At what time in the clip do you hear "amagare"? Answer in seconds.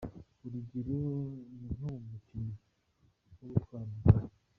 3.91-4.35